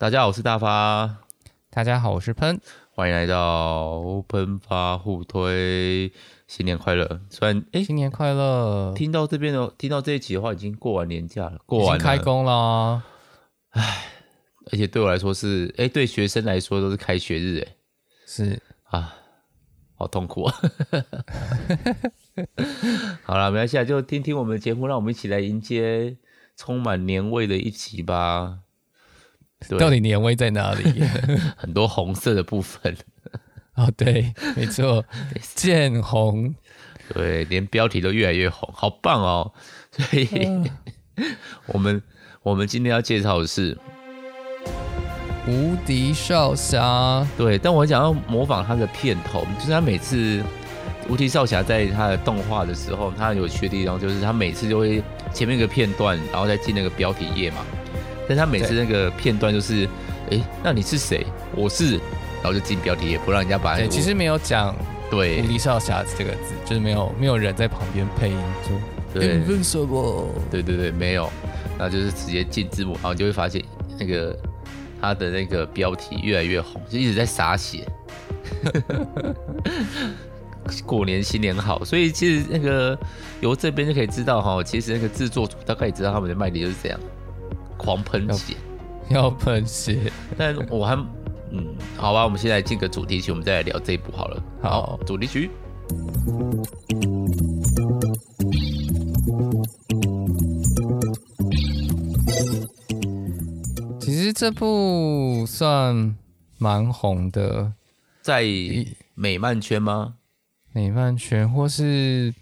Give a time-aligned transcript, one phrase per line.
[0.00, 1.24] 大家好，我是大发。
[1.70, 2.60] 大家好，我是喷。
[2.94, 6.12] 欢迎来到喷发互推，
[6.46, 7.20] 新年快乐！
[7.28, 8.94] 虽然哎，新年快乐！
[8.94, 13.02] 听到这边的，听到这一集的话，已经过完年假了，过完了开工了。
[13.70, 14.04] 唉，
[14.70, 17.66] 而且对我来说是，哎，对学生来说都是开学日，哎，
[18.24, 19.16] 是啊，
[19.96, 20.54] 好痛苦啊！
[23.26, 26.16] 好了，没关系，就听听我们的节目，让我们一起来迎接
[26.56, 28.60] 充满年味的一集吧。
[29.78, 31.02] 到底年味在哪里？
[31.56, 32.96] 很多红色的部分。
[33.74, 35.04] 哦，对，没错，
[35.54, 36.54] 见红。
[37.14, 39.52] 对，连标题都越来越红，好棒哦！
[39.92, 41.26] 所以，呃、
[41.72, 42.02] 我们
[42.42, 43.74] 我们今天要介绍的是
[45.46, 46.82] 《无敌少侠》。
[47.36, 50.42] 对，但我想要模仿他的片头，就是他每次
[51.08, 55.02] 《无敌少侠》在他的动画的时候，他有趣的地方就是他每次就会
[55.32, 57.64] 前面一个片段，然后再进那个标题页嘛。
[58.28, 59.86] 但他每次那个片段就是，
[60.26, 61.26] 哎对，那你是谁？
[61.56, 63.76] 我是，然后就进标题，也不让人家把。
[63.76, 64.76] 对，其实没有讲
[65.10, 70.28] 对“无敌少侠”这个字，就是没有没有人在旁边配音就对，分手不？
[70.50, 71.30] 对对对，没有，
[71.78, 73.64] 那就是直接进字幕，然后就会发现
[73.98, 74.36] 那个
[75.00, 77.86] 他的那个标题越来越红，就一直在洒血。
[80.84, 82.98] 过年新年好，所以其实那个
[83.40, 87.00] 由这边就可以知道哈，其实那个制作组大概也知道他们的卖点就是这样。
[87.78, 88.54] 狂喷血，
[89.08, 90.94] 要喷血，但我还
[91.50, 94.42] 嗯，好吧，我们现在进个主题曲，我们再来聊这一部好了。
[94.60, 95.50] 好，好，主题曲。
[104.00, 106.14] 其实这部算
[106.58, 107.72] 蛮红的，
[108.20, 108.44] 在
[109.14, 110.16] 美漫圈吗？
[110.72, 112.34] 美漫圈，或是？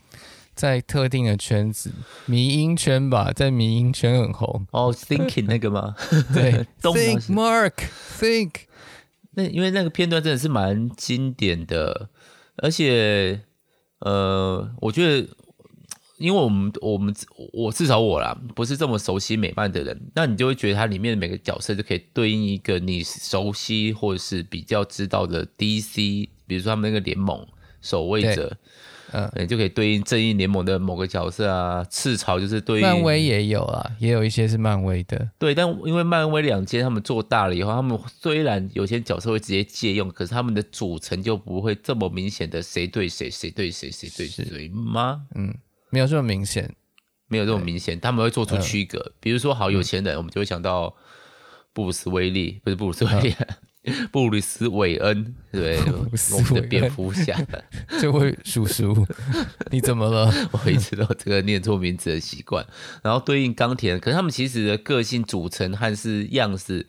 [0.56, 1.92] 在特定的圈子，
[2.24, 4.66] 迷音圈吧，在迷音圈很红。
[4.72, 5.94] 哦，Thinking 那个吗？
[6.32, 7.74] 对， Think Mark
[8.18, 8.52] Think。
[9.34, 12.08] 那因为那个片段真的是蛮经典的，
[12.56, 13.42] 而且，
[13.98, 15.28] 呃，我觉得，
[16.16, 17.14] 因为我们我们
[17.52, 27.46] 我至少我啦，不是这么熟悉美漫的人，那你就会觉得它里面的每个角色就可以对应一个你熟悉或者是比较知道的 DC，比如说他们那个联盟
[27.82, 28.56] 守卫者。
[29.16, 32.86] 嗯，你就可以对应正义联盟的某个角色啊，赤潮就是对应。
[32.86, 35.30] 漫威也有啊，也有一些是漫威的。
[35.38, 45.22] 对，但因为漫威两间他们做大了以后，他们虽然有些角色会直接借用，可是他们的组成就不会这么明显的谁对谁，谁对谁，谁对谁吗？
[45.34, 45.54] 嗯，
[45.88, 46.74] 没有这么明显，
[47.28, 48.98] 没有这么明显，他们会做出区隔。
[48.98, 50.94] 嗯、比如说，好有钱人，我们就会想到
[51.72, 53.34] 布鲁斯威利，不是布鲁斯威利。
[53.38, 53.46] 嗯
[54.10, 55.78] 布鲁斯韦恩，对，
[56.32, 57.38] 我们的蝙蝠侠，
[58.00, 59.06] 这位叔叔，
[59.70, 60.32] 你怎么了？
[60.50, 62.66] 我一直都有这个念错名字的习惯。
[63.02, 66.86] 然后对应钢铁人，可是他们其实的个性组成和是样式，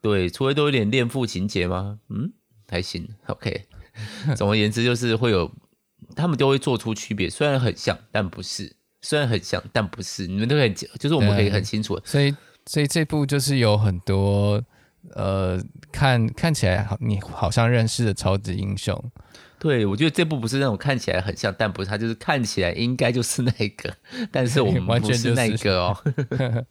[0.00, 1.98] 对，除非都有点恋父情节吗？
[2.08, 2.32] 嗯，
[2.68, 3.66] 还行，OK。
[4.34, 5.52] 总而言之，就是会有，
[6.16, 8.66] 他们都会做出区别，虽然很像，但不是；
[9.02, 10.26] 虽然很像，但不是。
[10.26, 12.00] 你们都很，就是我们可以很清楚。
[12.04, 12.34] 所以，
[12.66, 14.64] 所以这部就是有很多。
[15.14, 15.60] 呃，
[15.92, 18.98] 看看起来好，你好像认识的超级英雄。
[19.58, 23.94] 对，我觉得这部不是那种看起来很像，但不是他，就是看起来应该就是那个，
[24.30, 25.96] 但是我们 完全是那个哦。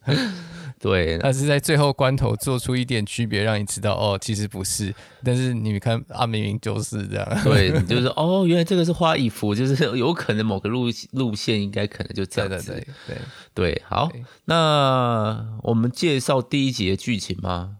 [0.79, 4.93] 对，他是在最后关头做出一点区别，让你知道哦，其实不是。
[5.23, 7.43] 但是你看，啊，明明就是这样。
[7.43, 12.73] 对，你就是哦，原来这个是花衣服，就是有可能某个路路线应该可能就这样子。
[12.73, 13.15] 对对
[13.53, 14.11] 对对，好，
[14.45, 17.77] 那我们介绍第一集的剧情吗？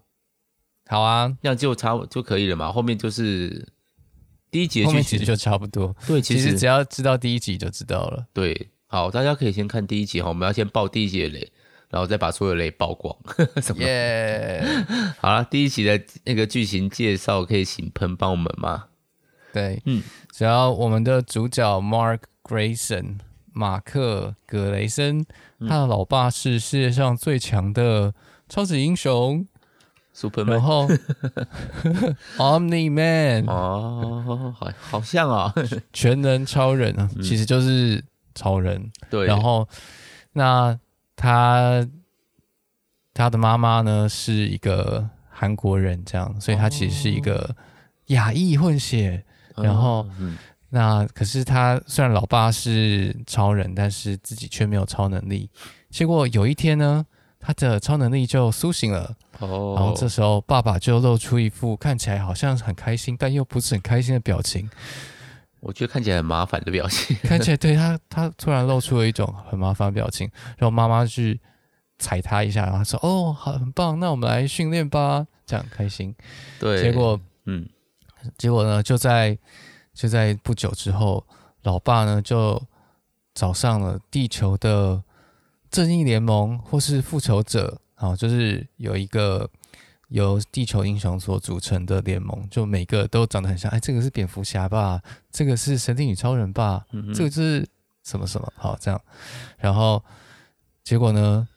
[0.93, 2.71] 好啊，那样就差就可以了嘛。
[2.71, 3.67] 后面就是
[4.51, 5.95] 第一集的剧情，后面其实就差不多。
[6.05, 8.23] 对，其实，其实只要知道第一集就知道了。
[8.31, 10.29] 对，好，大家可以先看第一集哈。
[10.29, 11.51] 我们要先爆第一集的雷，
[11.89, 13.15] 然后再把所有雷曝光。
[13.59, 13.81] 什么？
[13.81, 15.13] 耶 Yeah！
[15.19, 18.85] 好了，第一集的那个剧情介绍，可以请喷帮我们吗？
[19.51, 23.17] 对，嗯，只要我们的主角 Mark Grayson
[23.51, 25.25] 马克·格雷森，
[25.67, 28.13] 他的老爸是世界上最强的
[28.47, 29.47] 超级英雄。
[30.15, 30.87] Superman，然后
[32.37, 35.53] Omni Man 哦，好，好像啊，
[35.91, 38.03] 全能超人啊，其实就是
[38.35, 38.75] 超人。
[38.77, 39.67] 嗯、对，然后
[40.33, 40.79] 那
[41.15, 41.87] 他
[43.13, 47.55] 他的妈妈呢是一个韩国人，这样，所以他其实是一个
[48.07, 49.23] 亚裔混血。
[49.55, 50.35] 哦、然后、嗯、
[50.69, 55.49] 那可是他虽然老爸是超人，但是自己却没有超能力。
[55.91, 57.05] 结果有一天呢，
[57.45, 59.13] 他的超能力就苏醒了。
[59.39, 64.69] 哦，然后这时候爸爸就露出一副看起来好像很开心，但又不是很开心的表情。
[65.59, 70.29] 我觉得看起来很麻烦的表情，看起来对他，他突然露出了一种很麻烦的表情。
[70.57, 71.39] 然后妈妈去
[71.99, 76.15] 踩他一下，然后说：“哦，好，很棒，那我们来训练吧。”这样开心。
[76.59, 77.67] 对，结果，嗯，
[78.37, 79.37] 结果呢，就在
[79.93, 81.25] 就在不久之后，
[81.63, 82.61] 老爸呢就
[83.33, 85.01] 找上了地球的
[85.73, 89.49] 正义联盟或是复仇者，啊，就是有一个
[90.09, 93.71] 由地球英雄所组成的联盟，就每个都长得很像。
[93.71, 95.01] 哎，这个是蝙蝠侠吧？
[95.31, 96.85] 这个是神力女超人吧？
[96.91, 97.67] 嗯、这个是
[98.03, 98.53] 什么什么？
[98.55, 99.01] 好，这样，
[99.57, 100.01] 然后
[100.83, 101.47] 结果呢？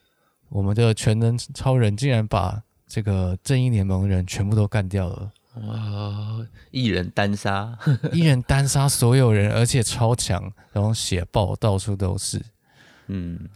[0.48, 5.32] 我们的全能超人竟然把这个正义联盟人全部都干掉了！
[5.56, 7.76] 哇，一人单杀，
[8.12, 12.40] 一人单杀所有人，而且超强，然后血爆到处都是。
[13.08, 13.48] 嗯，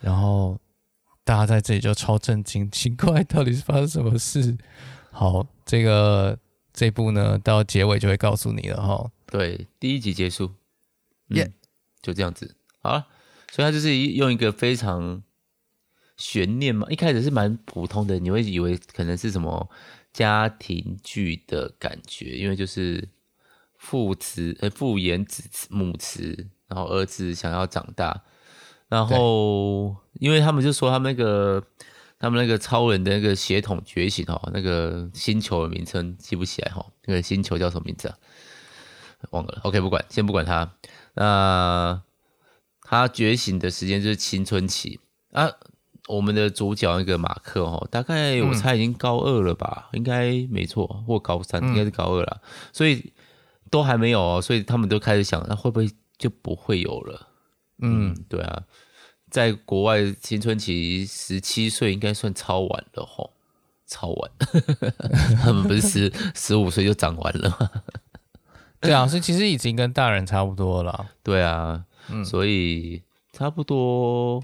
[0.00, 0.58] 然后
[1.24, 4.56] 大家在这里就超震惊，奇怪，到底是发生什么事？
[5.10, 6.38] 好，这个
[6.72, 9.10] 这一部呢，到结尾就会告诉你了哈。
[9.26, 10.52] 对，第一集结束，
[11.28, 11.52] 耶.
[12.02, 13.06] 就这样子，好了，
[13.50, 15.22] 所以它就是用一个非常。
[16.20, 19.70] 悬念嘛，一开始是蛮普通的，你会以为可能是什么
[20.12, 23.08] 家庭剧的感觉，因为就是
[23.76, 28.20] 父慈呃父严子慈母慈，然后儿子想要长大，
[28.88, 31.62] 然后因为他们就说他们那个
[32.18, 38.16] 他们那个超人的那个血统觉醒哦，那个星球的名称记不起来哈，那个星球叫什么名字啊？
[39.30, 39.60] 忘了。
[39.64, 40.72] OK，不管，先不管他。
[41.14, 42.02] 那
[42.82, 45.00] 他觉醒的时间就是青春期
[45.32, 45.50] 啊。
[46.08, 53.12] 我们的主角那个马克哦，大概我猜已经高二了吧，嗯、应该没错，或高三，应该是高二了，嗯、所以
[53.70, 57.27] 都还没有哦，所以他们都开始想，那会不会就不会有了？
[57.80, 58.62] 嗯，嗯，对啊，
[59.30, 63.32] 在国外青春期十七岁应该算超晚了吼，
[63.86, 64.30] 超晚，
[65.42, 67.70] 他 们不是十十五岁就长完了吗？
[68.80, 71.10] 对啊，所以其实已经跟大人差不多了。
[71.22, 73.02] 对啊，嗯、所以
[73.32, 74.42] 差不多，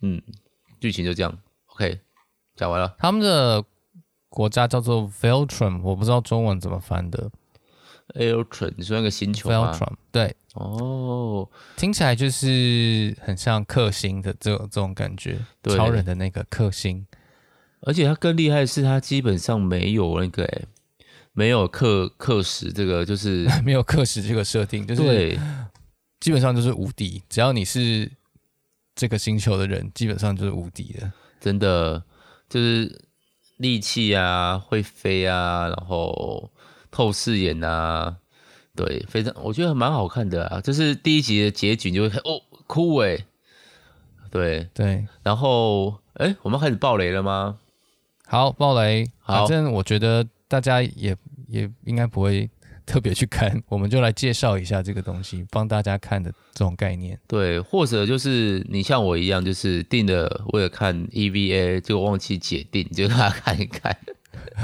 [0.00, 0.22] 嗯。
[0.80, 2.00] 剧情就这样，OK，
[2.56, 2.96] 讲完了。
[2.98, 3.64] 他们的
[4.28, 7.30] 国家叫做 Veltrum，我不知道中文怎么翻的。
[8.14, 10.36] Veltron，你说那个星球吗？Veltron，对。
[10.54, 17.06] 哦，听起来就是很像克星的这种这种感觉，对超人的那个克星。
[17.80, 20.62] 而且他更厉害的是，他基本上没有那个，哎，
[21.32, 25.40] 没有克克时这个，就是 没有克时这个设定，就是对
[26.20, 28.10] 基本上就是无敌，只要你是。
[28.94, 31.10] 这个星球的人基本上就是无敌的，
[31.40, 32.00] 真的
[32.46, 33.06] 就是
[33.56, 36.52] 力气啊，会飞啊，然后
[36.92, 38.18] 透视眼啊，
[38.76, 40.60] 对，非常我觉得蛮好看的啊。
[40.60, 43.24] 就是第一集的结局就会看哦，酷诶，
[44.30, 45.04] 对对。
[45.24, 47.58] 然后哎，我们开始爆雷了吗？
[48.26, 49.10] 好，爆雷。
[49.26, 51.16] 反正我觉得大家也
[51.48, 52.48] 也应该不会。
[52.84, 57.16] 特别去看， 我们就来介绍一下这个东西，帮大家看的这种概念。
[57.28, 63.96] 对，或者就是你像我一样，就是定了为了看 EVA，就忘记解定，就大家看一看。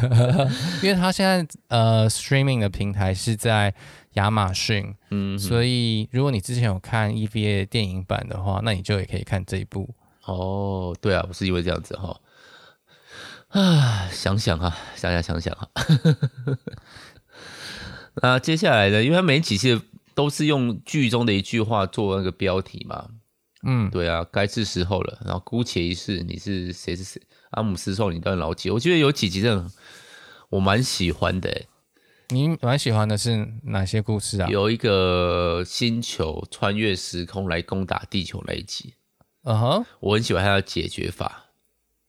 [0.82, 3.74] 因为他现在呃 streaming 的平台是在
[4.14, 9.94] 亚马逊，嗯，所以如果你之前有看 EVA 电影版的话，那你就也可以看这一部。
[10.24, 12.20] 哦，对啊，我是因为这样子哈。
[13.48, 15.68] 啊，想想啊，想想想想哈。
[18.20, 19.02] 那接下来呢？
[19.02, 19.80] 因为他每几期
[20.14, 23.08] 都是用剧中的一句话做那个标题嘛。
[23.62, 25.18] 嗯，对啊，该是时候了。
[25.24, 27.20] 然后姑且一试，你是谁是谁？
[27.50, 28.70] 阿姆斯壮，你当然老几？
[28.70, 29.70] 我觉得有几集真的
[30.50, 31.62] 我蛮喜欢的。
[32.28, 34.48] 你蛮喜欢的是哪些故事啊？
[34.48, 38.94] 有一个星球穿越时空来攻打地球那一集。
[39.44, 39.84] 嗯哼、uh，huh?
[40.00, 41.46] 我很喜欢他的解决法。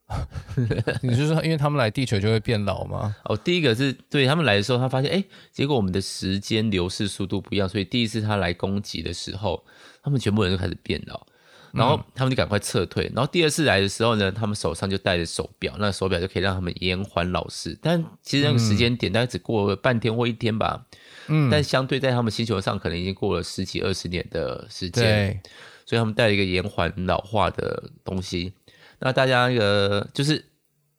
[1.04, 3.16] 你是说，因为他们来地球就会变老吗？
[3.26, 9.64] 哦，第一个是对他们来的时候，他发现，哎，结果我们的时间流逝速度不一样，所以第一次他来攻击的时候，
[10.02, 11.28] 他们全部人都开始变老，
[11.72, 13.12] 然后他们就赶快撤退。
[13.16, 17.78] 然后第二次来的时候呢，他们手上就戴着手表，那手表就可以让他们延缓老逝。
[17.82, 20.86] 但其实那个时间点大概只过了半天或一天吧，
[21.28, 25.40] 嗯，但相对在他们星球上，可能已经过了十几二十年的时间，对，
[25.86, 28.54] 所以他们带了一个延缓老化的东西。
[29.00, 30.44] 那大家那个就是，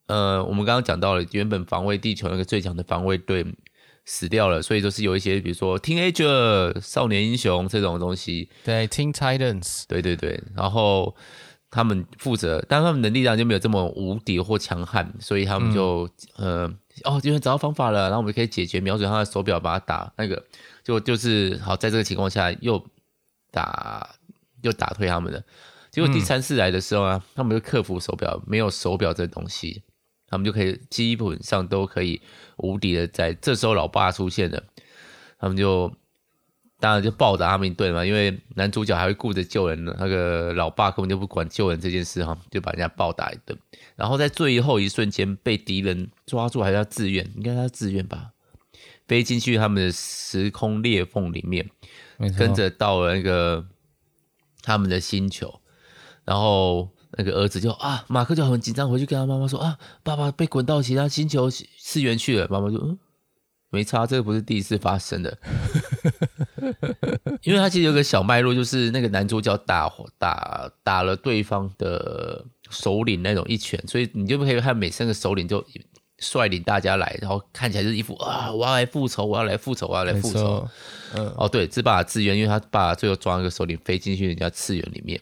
[0.06, 3.44] 呃，我们刚刚讲到了，原本防卫地球那个最强的防卫队
[4.04, 11.14] 死掉了，所以就是有一些，比如说 Teenager 少年英雄这种东西，对，Teen Titans，对对对，然后
[11.70, 20.44] 他们负责，但他们的力量就没有这么无敌或强悍，所以他们就，嗯、呃，哦，因为找到方法了，然后我们可以解决，瞄准他的手表把他打那个，
[20.82, 22.84] 就就是好，在这个情况下又
[23.52, 24.10] 打
[24.62, 25.40] 又打退他们了。
[25.92, 29.82] 结果第三次来的时候啊，嗯、他们就克服手表，没有手表这东西，
[30.30, 32.22] 他们就可以基本上都可以
[32.56, 33.06] 无敌的。
[33.08, 34.62] 在这时候，老爸出现了，
[35.38, 35.92] 他们就
[36.78, 43.58] 当然就暴打他们一顿嘛，因为男主角还会顾着救人呢，那个老爸根本就不管救人这件事哈，就把人家暴打一顿。
[43.96, 48.30] 然后在最后一瞬间被敌人抓住，还是要自愿，应该他自愿吧，
[49.08, 51.68] 飞进去他们的时空裂缝里面，
[52.38, 53.66] 跟着到了那个
[54.62, 55.60] 他们的星球，
[56.24, 56.88] 然后。
[57.20, 62.48] 那个儿子就啊，马克就很紧张，回去跟他妈妈说啊，爸爸被滚到其他星球次元去了。
[62.48, 62.98] 妈妈说嗯，
[63.68, 65.36] 没差，这个不是第一次发生的。
[67.44, 75.62] 因为他其实有个小脉络，就是那个男主角打打打了对方的首领那种一拳，所以你就可以看每三个首领就
[76.16, 80.66] 率领大家来，然后看起来就是一副啊，我要来复仇，我要来复仇，我要来复仇。
[81.14, 85.20] 嗯，哦对，是爸爸自愿，因为他爸爸最后抓一个首领飞进去人家次元里面，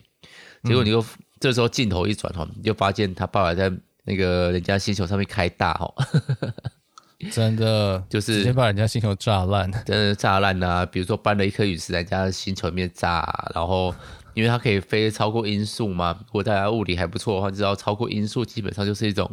[0.62, 1.04] 结果你又。
[1.38, 3.72] 嗯这时候镜头一转哈，你就发现他爸爸在
[4.04, 5.94] 那个人家星球上面开大哈，
[7.30, 10.84] 真的就是直接把人家星球炸烂，真的炸烂啊！
[10.86, 13.94] 比如说搬了一颗陨石在人家的星球里面炸，然后
[14.34, 19.30] 因为它可以飞超过音速嘛，如果大家物理还不错的话，知道超过音速基本上就是一种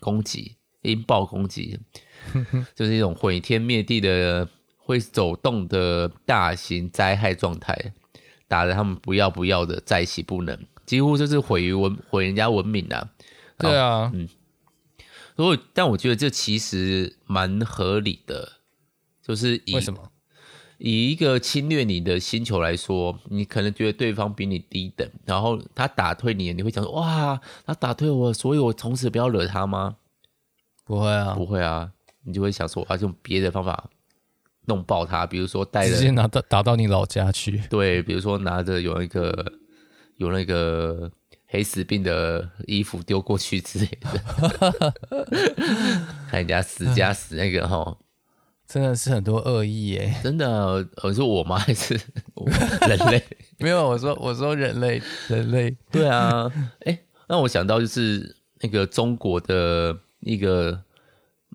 [0.00, 1.78] 攻击，音爆攻击，
[2.76, 7.76] 就是一种毁天灭地的会走动的大型灾害状态，
[8.46, 10.56] 打得他们不要不要的，在一起不能。
[10.88, 13.10] 几乎就是毁于文毁人家文明啊！
[13.58, 14.26] 对啊，嗯，
[15.36, 18.52] 如果但我觉得这其实蛮合理的，
[19.22, 20.10] 就是以为什么
[20.78, 29.96] 以一个侵略你的星球来说，你可能觉得对方比你低等，然后他打退你，你会想说哇，他打退我，所以我从此不要惹他吗？
[30.86, 31.92] 不会啊，不会啊，
[32.24, 33.90] 你就会想说我要用别的方法
[34.64, 39.52] 弄爆他，比如说带着直接拿到打到你老家去，对，比如说拿着有一个。
[40.18, 41.10] 有那个
[41.46, 44.94] 黑死病的衣服丢过去之类的，
[46.30, 47.96] 看人家死加死那个哈，
[48.66, 50.14] 真的是很多恶意耶！
[50.22, 51.58] 真的，我说我吗？
[51.58, 51.94] 还是
[52.86, 53.24] 人类？
[53.58, 55.74] 没有，我说我说人类，人类。
[55.90, 60.82] 对啊，哎、欸，让我想到就是那个中国的一个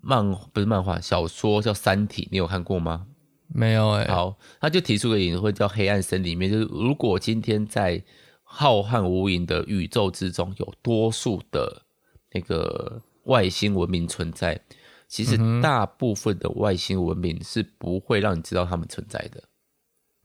[0.01, 3.05] 漫，不是漫画小说叫《三体》，你有看过吗？
[3.47, 4.07] 没有哎。
[4.07, 8.03] 好，他就提出个隐晦叫黑暗森林里面，就是如果今天在
[8.55, 11.81] 浩瀚无垠的宇宙之中，有多数的
[12.33, 14.61] 那个外星文明存在。
[15.07, 19.43] 其实大部分的外星文明是不会让你知道他们存在的。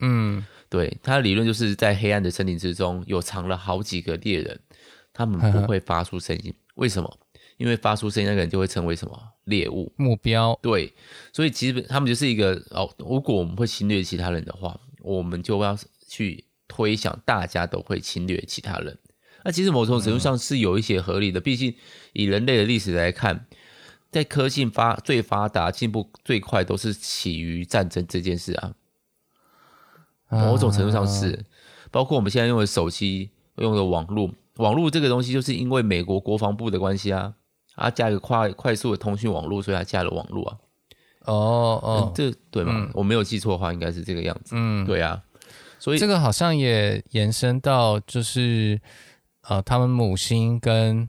[0.00, 4.60] 嗯，对，他的理论就是在黑暗的森林之中，有藏了好几个猎人，
[5.14, 6.54] 他们不会发出声音。
[6.74, 7.18] 为什么？
[7.56, 10.58] 因为发出声音那个人就会成为什么猎物目标？
[10.60, 10.92] 对，
[11.32, 15.74] 所以其实他们就是一个哦，如果我们会侵略其他人的话，我们就要
[16.06, 16.44] 去。
[16.68, 18.96] 推想大家都会侵略其他人，
[19.42, 21.40] 那其实某种程度上是有一些合理的。
[21.40, 21.74] 毕竟
[22.12, 23.46] 以人类的历史来看，
[24.12, 28.74] 在科技发最发达、进步最快，都是起于战争这件事啊。
[30.30, 31.46] 某种程度上是，
[31.90, 37.32] 包括我们现在用的手机、用的网络，网络这个东西，就是因为美国国防部的关系啊，
[37.74, 40.58] 它加一个快快速的通讯网络，所以它加了网络啊。
[41.24, 42.72] 哦哦，这对吗？
[42.74, 44.54] 嗯、我没有记错的话，应该是这个样子。
[44.54, 45.22] 嗯，对啊。
[45.78, 48.80] 所以这个好像也延伸到，就是
[49.42, 51.08] 呃，他们母星跟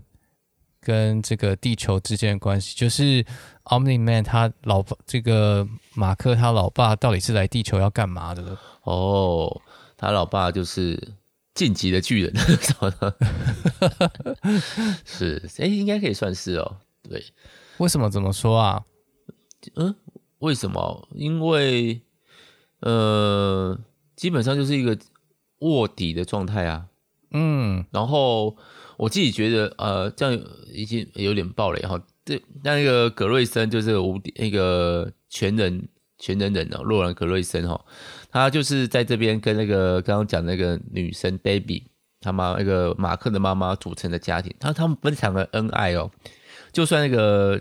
[0.80, 3.26] 跟这个地球之间的关系，就是
[3.66, 8.58] Omni Man 他老爸这个马克他老爸到底是来地球要干嘛的？
[8.84, 9.62] 哦，
[9.98, 11.14] 他老爸就是
[11.56, 13.16] 晋级的巨人，什么的？
[15.04, 16.78] 是，哎，应该可以算是哦。
[17.02, 17.24] 对，
[17.80, 18.84] 为什么这么说啊？
[19.76, 19.96] 嗯，
[20.38, 21.08] 为什么？
[21.16, 22.02] 因为
[22.82, 23.78] 呃。
[24.20, 24.98] 基本上就是一个
[25.60, 26.88] 卧底的状态啊，
[27.32, 28.58] 嗯，然后
[28.98, 31.98] 我自己觉得，呃，这样已经有点暴雷哈。
[32.26, 35.82] 这，那个葛瑞森就是无敌那个全能
[36.18, 37.80] 全能人哦，洛兰葛瑞森哈，
[38.30, 41.84] 他就是在这边跟那个刚刚讲那个女生 Debbie
[42.20, 46.12] 他妈那个马克的妈妈组成的家庭，他他们非常的恩爱哦，
[46.74, 47.58] 就算那个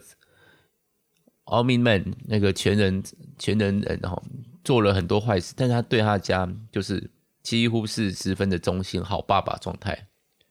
[1.44, 3.00] Omni Man 那个全能
[3.38, 4.20] 全能人哈。
[4.68, 7.10] 做了很多坏事，但是他对他的家就是
[7.42, 10.08] 几乎是十分的忠心，好爸爸状态，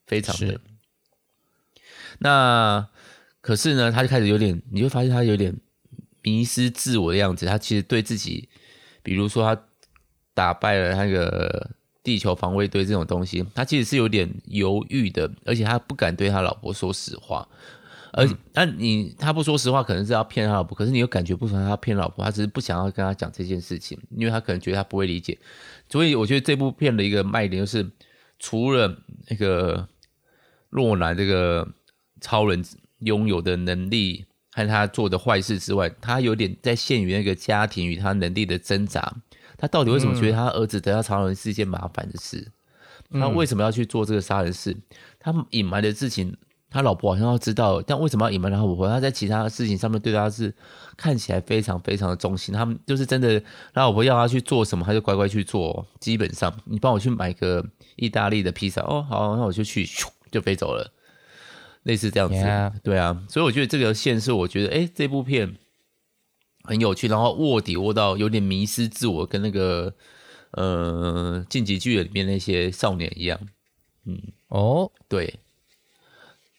[0.08, 0.60] 非常的。
[2.18, 2.90] 那
[3.42, 5.56] 可是呢，他就开始有点，你会发现他有点
[6.24, 7.46] 迷失自我的样子。
[7.46, 8.50] 他其实对自己，
[9.04, 9.62] 比如说他
[10.34, 11.70] 打败了那个
[12.02, 17.48] 地球防卫队这种东西，他其实是有点犹豫的，而且他不敢对他老婆说实话。
[18.18, 25.38] 而那你他不说实话，可能是要骗他老婆，可是你又感觉不出来他骗老婆，他只是不想要跟他讲这件事情，因为他可能觉得他不会理解。
[25.88, 27.88] 所以我觉得这部片的一个卖点就是，
[28.40, 28.98] 除了
[29.30, 29.88] 那个
[30.72, 31.68] 洛兰这个
[32.20, 32.64] 超人
[33.00, 39.14] 拥有的能力和他做的坏事之外，他有点在限于那个家庭与他能力的挣扎。
[39.58, 42.52] 他到底为什么觉得他儿子得到超人是一件麻烦的事？
[43.12, 44.76] 他、嗯、为什么要去做这个杀人事？
[45.20, 46.36] 他隐瞒的事情，
[46.70, 48.88] 他老婆好像要知道，但为什么要隐瞒他老婆？
[48.90, 50.54] 他在其他事情上面对他是
[50.98, 52.54] 看起来非常非常的忠心。
[52.54, 53.40] 他们就是真的，
[53.74, 55.88] 他老婆要他去做什么，他就乖乖去做。
[56.00, 60.92] 基本上，你帮我去买个意大利的披萨，哦，好，那我就去，咻，就飞走了。
[61.84, 62.36] 类似这样子.
[62.84, 65.56] 对啊，所以我觉得这个线是我觉得，哎，这部片
[66.64, 69.96] 很有趣，然后卧底卧到有点迷失自我，跟那个
[70.52, 73.40] 呃《进击巨人》里面那些少年一样，
[74.06, 74.92] 嗯，哦，oh.
[75.08, 75.40] 对。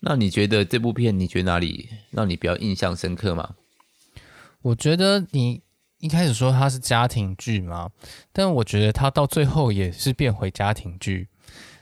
[0.00, 3.56] 那你觉得这部片，你觉得哪里让你比较印象深刻吗？
[4.62, 5.62] 我觉得你
[5.98, 7.90] 一开始说它是家庭剧嘛，
[8.32, 11.28] 但我觉得它到最后也是变回家庭剧，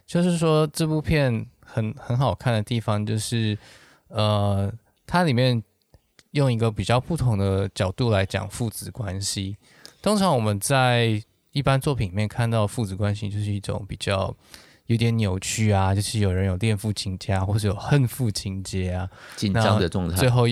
[0.06, 1.46] 就是说这部片。
[1.68, 3.58] 很很好看的地方就是，
[4.06, 4.72] 呃，
[5.04, 5.60] 它里面
[6.30, 9.56] 用一个比较不同的角度来讲父子关系。
[10.00, 11.20] 通常我们在
[11.50, 14.34] 一般作品里面看到父子关系，就是一种比较
[14.86, 20.16] 有点扭曲啊，就是有人有恋父情节啊，或者有恨父情节啊，紧张的状态。
[20.16, 20.46] 最后，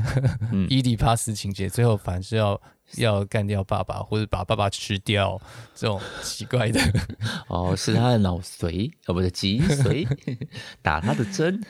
[0.68, 2.60] 伊底帕斯情节，最后反是要。
[2.96, 5.38] 要干掉爸爸，或者把爸爸吃掉，
[5.74, 6.80] 这种奇怪的
[7.48, 10.08] 哦，是他的脑髓哦，不是脊髓，
[10.80, 11.62] 打他的针，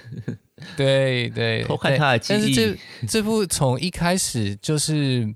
[0.77, 2.37] 对对，偷看他的记忆。
[2.37, 5.35] 但是这这部从一开始就是，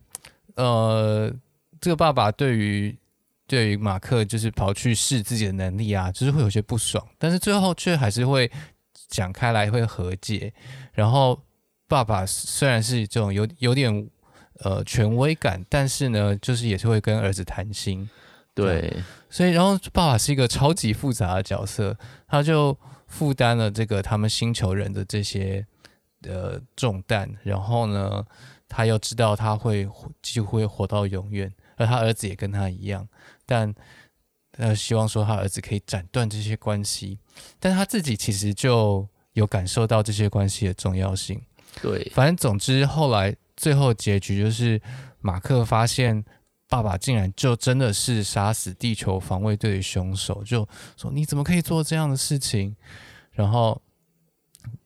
[0.55, 1.35] 呃，
[1.81, 2.97] 这个爸爸对于
[3.53, 8.51] 对于马克就是跑去试自己的能力啊，就是会有些不爽，但是最后却还是会
[9.09, 10.51] 讲开来，会和解。
[10.95, 11.39] 然后
[11.87, 14.09] 爸爸虽然是这种有有点。
[14.65, 18.09] 呃，权威感，但是呢，就是也是会跟儿子谈心，
[18.55, 18.95] 对，
[19.29, 21.97] 所以然后爸爸是一个超级复杂的角色，
[22.29, 22.79] 他就
[23.09, 25.67] 负担了这个他们星球人的这些
[26.29, 28.25] 呃重担，然后呢，
[28.69, 29.89] 他又知道他会
[30.21, 33.09] 几乎会活到永远，而他儿子也跟他一样，
[33.47, 33.75] 但
[34.59, 37.19] 呃希望说他儿子可以斩断这些关系，
[37.59, 41.41] 但他自己其实就有感受到这些关系的重要性，
[41.81, 43.37] 对，反正总之后来。
[43.55, 44.81] 最后结局就是，
[45.21, 46.25] 马克发现
[46.69, 52.75] 爸爸竟然就真的是杀死地球防卫队的凶手，就说你怎么可以做这样的事情？
[53.31, 53.81] 然后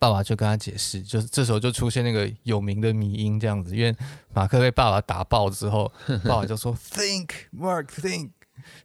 [0.01, 3.97] 爸爸就跟他解释，就是这时候就出现那个有名的迷音这样子，因为
[4.35, 5.91] 马克被爸爸打爆之后，
[6.27, 8.31] 爸爸就说 “Think, Mark, think”，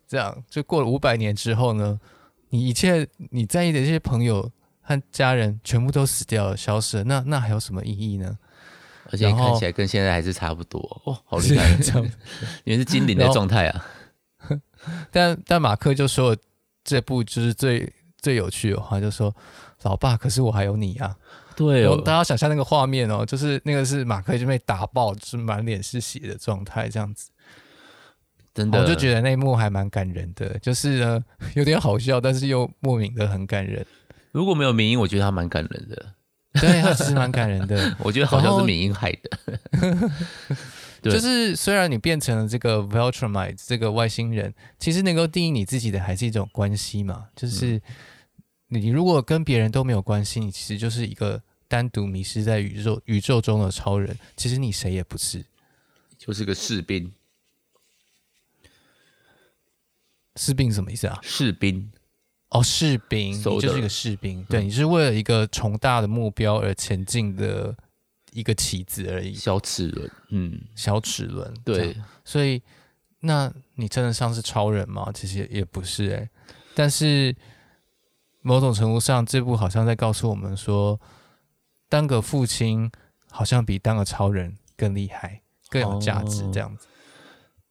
[0.07, 1.99] 这样就过了五百年之后呢，
[2.49, 4.49] 你一切你在意的这些朋友
[4.81, 8.37] 和家人全部都死掉了，消失了，那那还有什么意义呢？
[9.11, 11.69] 而且看起来跟现在还是差不多哦，好 厉害！
[12.63, 13.85] 因为是精灵的状态啊。
[15.11, 16.35] 但但马克就说
[16.83, 19.35] 这部就是最最有趣的话，就说
[19.83, 21.15] ：“老爸，可是我还有你啊！”
[21.57, 27.30] 对哦，大家想象那个画面哦，就是那个是马克就被打爆，就是满脸是血的状态，这样子。
[28.53, 31.23] 真的，我就觉得那一幕还蛮感人的，就是呢
[31.55, 33.85] 有点好笑，但是又莫名的很感人。
[34.31, 36.13] 如果没有明音，我觉得他蛮感人的。
[36.53, 39.59] 对，他其实蛮感人的， 我觉得好像是明音害的。
[41.01, 47.25] 对就是虽然你变成了这个 Viltrumite 这个外星人，其实能够定义你自己的还是一种关系嘛。
[47.35, 47.81] 就是
[48.67, 54.15] 你如果跟别人都没有关系，你其实就是一个单独迷失在宇宙宇宙中的超人。
[54.35, 55.43] 其实你谁也不是，
[56.17, 57.11] 就是个士兵。
[60.35, 61.19] 士兵什么意思啊？
[61.21, 61.91] 士兵。
[62.49, 67.73] 哦，士兵，你就是一个士兵，对，你是为了一个崇大的目标而前进的
[68.33, 69.33] 一个棋子而已。
[69.33, 71.95] 小齿轮，嗯，小齿轮，对。
[72.25, 72.61] 所以，
[73.21, 75.09] 那你真的像是超人吗？
[75.13, 76.29] 其实也，不是诶、欸。
[76.75, 77.33] 但是，
[78.41, 80.99] 某种程度上，这部好像在告诉我们说，
[81.87, 82.91] 当个父亲
[83.29, 86.85] 好像比当个超人更厉害、更有价值，这样子。
[86.85, 86.91] 哦、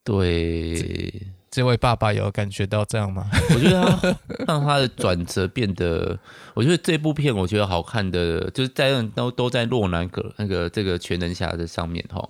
[0.04, 1.34] 对。
[1.50, 3.28] 这位爸爸有感觉到这样吗？
[3.52, 6.16] 我觉得他让他的转折变得，
[6.54, 12.28] 我觉得这部片我觉得好看的，就是在都都在洛南格那个这个全能侠的上面哈。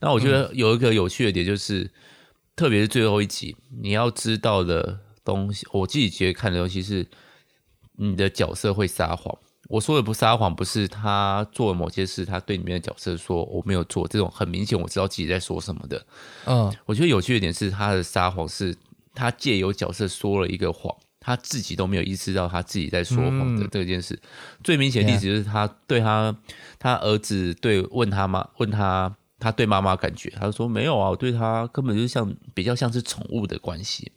[0.00, 1.90] 那我觉得有一个有趣的点就是，
[2.54, 7.08] 特别是最后一集，你要知道的东西，我自己觉得看的东西是
[7.96, 9.36] 你的角色会撒谎。
[9.70, 16.04] 我说的不撒谎，不是他做了某些事，他对里面的角色说我没有做这种很明显我知道自己在说什么的。
[16.46, 18.76] 嗯，我觉得有趣的点是他的撒谎是，
[19.14, 24.12] 他借由角色说了一个谎，他自己都没有意识到他自己在说谎的这件事。
[24.14, 24.28] 嗯、
[24.64, 26.34] 最明显的例子就是他对他
[26.80, 34.10] 他儿子对问他妈问他他对妈妈感觉，他说没有啊，我对他根本就像比较像是宠物的关系。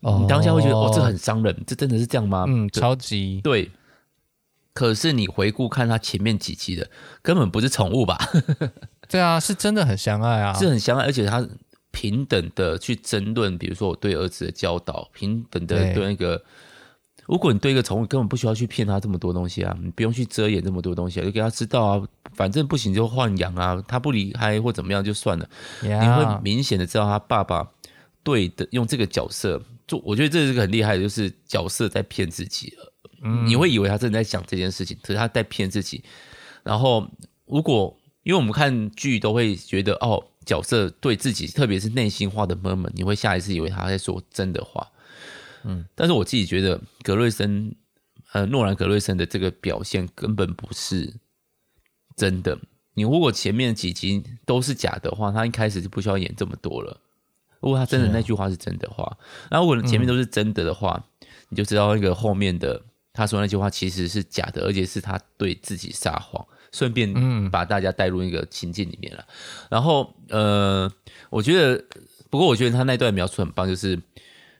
[0.00, 2.46] 哦、你当下会觉得哦，这很伤人，这真的是这样吗？
[2.48, 3.70] 嗯，超级对。
[4.74, 6.90] 可是你回顾看他前面几期的，
[7.22, 8.18] 根本不是宠物吧？
[9.08, 11.48] 对啊，是真的很相爱啊，是很相爱，而且他
[11.92, 16.42] 平等的去争论，比如说我对儿子的教导，平等的对那个。
[17.26, 25.48] 如果你对一个宠物根本不需要去骗他这么多东西啊，你不用去遮掩这么多东西啊，就给他知道啊，反正不行就换养啊，他不离开或怎么样就算了。
[25.80, 27.66] 你会明显的知道他爸爸
[28.22, 32.92] 对的用这个角色做，我觉得这是个很厉害的，就是角色在骗自己了。
[33.24, 36.04] 嗯，你会以为他真的在想这件事情，可是他在骗自己。
[36.62, 37.10] 然后
[37.46, 44.90] 如果因为我们看剧都会觉得哦，角色对自己，特别是内心话的 moment，你会下意识以为他在说真的话。
[45.64, 47.74] 嗯，但是我自己觉得格瑞森，
[48.32, 51.14] 呃，诺兰格瑞森的这个表现根本不是
[52.16, 52.58] 真的。
[52.94, 57.00] 你如果前面几集都是假的话，他一开始就不需要演这么多了。
[57.60, 59.16] 如果他真的那句话是真的话，
[59.50, 62.82] 然后如果前面都是真的的话，嗯、你就知道那个后面的
[63.14, 69.24] 他说那句话其实是假的，而且是他对自己撒谎，顺便把大家带入一个情境里面了。
[69.70, 70.92] 然后，呃，
[71.30, 71.82] 我觉得，
[72.28, 73.98] 不过我觉得他那段描述很棒，就是。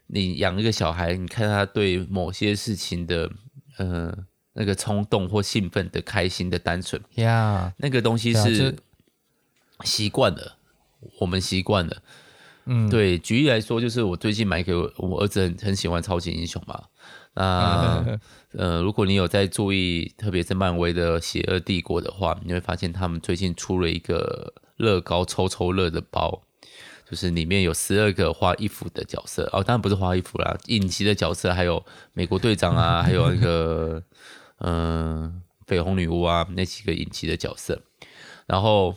[0.07, 3.29] 你养一个小孩，你看他对某些事情的，
[3.79, 4.15] 呃，
[4.53, 8.77] 那个冲动或兴奋的、开心的、单纯，呀那个东西是
[9.83, 10.59] 习惯了，
[11.21, 12.03] 我们习惯了。
[12.67, 13.19] 嗯，对。
[13.19, 16.85] 举例来说，就是我最近买给我我儿子很很喜欢超级英雄嘛。
[17.35, 18.19] 那
[18.57, 26.43] 呃，如果你有在注意，特别是漫威的邪恶帝国的话，你会发现他们最近出了一个乐高抽抽乐的包。
[27.07, 34.03] 就是里面有十二个花衣服的角色哦，当然不是花衣服啦，影集的角色还有美国队长啊， 还有那个
[34.61, 37.79] 嗯，绯红女巫啊，那几个影集的角色。
[38.47, 38.95] 然后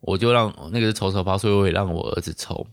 [0.00, 2.66] 我就让那个是抽抽包，所以我也让我儿子抽。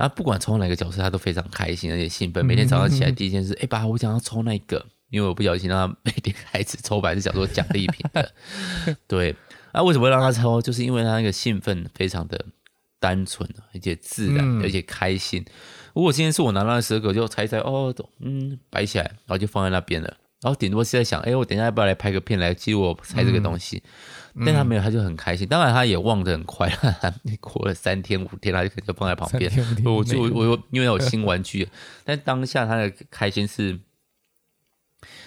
[0.00, 2.44] 然后不管抽哪个角色，他都非常开心而且兴奋。
[2.46, 8.32] 每天早上起来第一件事，哎、欸，爸，我想要抽那个，因为我不小心让他每天开始抽白，是想说奖励品的。
[9.06, 9.36] 对，
[9.74, 10.62] 那为什么会让他抽？
[10.62, 12.42] 就是因为他那个兴奋非常的。
[13.02, 15.40] 单纯，而且自然，而且开心。
[15.40, 15.52] 嗯、
[15.94, 20.16] 如果今天是我拿到那十个，就猜一猜，哦，嗯，摆起来，然后就放在那边了。
[20.40, 23.82] 然后顶多是在想，哎，我等一下要不要来拍个片来记录我猜这个东西？
[24.34, 25.46] 嗯、但他没有，他就很开心。
[25.46, 26.70] 当然，他也忘得很快，
[27.40, 29.50] 过了三天五天，他就可能就放在旁边。
[29.84, 31.68] 我就我又因为有新玩具，
[32.04, 33.78] 但当下他的开心是，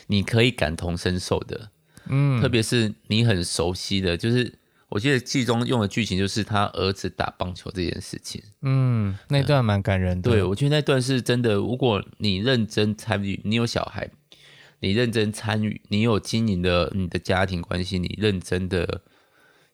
[0.07, 1.69] 你可以感同身受的。
[2.07, 4.59] 嗯，特别是你很熟悉的，就是。
[4.89, 8.39] 我记得剧中用的剧情就是他儿子打棒球这件事情。
[8.61, 10.29] 嗯，那段蛮感人的。
[10.29, 11.55] 对，我觉得那段是真的。
[11.55, 14.07] 如果你认真参与，你有小孩，
[14.83, 19.01] 你认真参与，你有经营的你的家庭关系，你认真的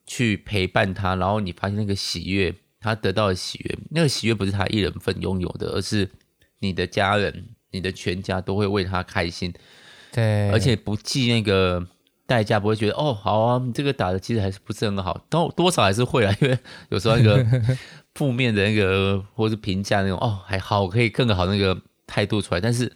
[0.06, 6.08] 去陪伴他，然后你发现那个喜悦，他得到的喜悦，那个喜悦不是他一人份拥有的，而是
[6.60, 9.52] 你的家人，你的全家都会为他开心。
[10.12, 11.88] 对，而且不计那个。
[12.30, 16.56] 代价不会觉得哦，好啊，你这个打的其实还是不是很好，多多少还是会啊，因为
[16.90, 17.44] 有时候那个
[18.14, 22.96] 负面的那个或是评价那种哦还好可以更好那个态度出来，但是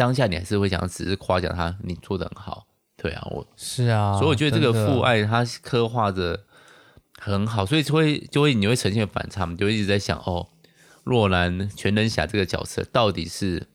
[0.00, 6.44] 当下你还是会想只是夸奖他，你做的很好，对啊，我是啊，所以我觉得这个父爱他刻画的
[7.18, 10.48] 很好，所以就会就会你会呈现反差，你就会一直在想哦，
[11.04, 13.66] 若兰全能侠这个角色到底是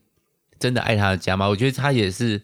[0.58, 1.46] 真的爱他的家吗？
[1.48, 2.42] 我觉得他也是。